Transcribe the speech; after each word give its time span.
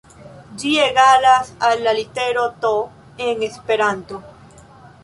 Ĝi 0.61 0.71
egalas 0.85 1.51
al 1.69 1.85
la 1.89 1.93
litero 1.99 2.47
to 2.65 2.73
en 3.29 3.47
Esperanto. 3.53 4.25